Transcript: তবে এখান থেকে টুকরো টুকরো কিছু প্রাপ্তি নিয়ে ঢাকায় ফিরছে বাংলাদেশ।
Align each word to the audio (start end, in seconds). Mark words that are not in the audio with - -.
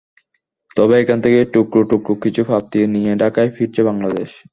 তবে 0.75 0.93
এখান 0.99 1.17
থেকে 1.23 1.39
টুকরো 1.53 1.81
টুকরো 1.91 2.13
কিছু 2.23 2.41
প্রাপ্তি 2.49 2.79
নিয়ে 2.95 3.11
ঢাকায় 3.21 3.49
ফিরছে 3.55 3.81
বাংলাদেশ। 3.89 4.29